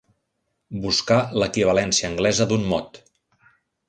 Buscar 0.85 1.17
l'equivalència 1.41 2.09
anglesa 2.13 2.47
d'un 2.53 2.65
mot. 2.73 2.99